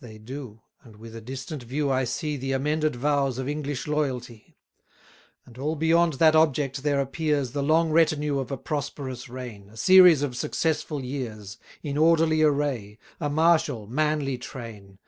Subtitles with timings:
[0.00, 4.56] They do; and with a distant view I see The amended vows of English loyalty.
[5.44, 9.76] And all beyond that object, there appears The long retinue of a prosperous reign, A
[9.76, 15.00] series of successful years, In orderly array, a martial, manly train.